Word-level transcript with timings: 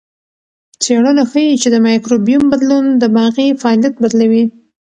څېړنه 0.83 1.23
ښيي 1.31 1.53
چې 1.61 1.67
د 1.71 1.75
مایکروبیوم 1.85 2.45
بدلون 2.53 2.85
دماغي 3.03 3.47
فعالیت 3.61 3.95
بدلوي. 4.03 4.43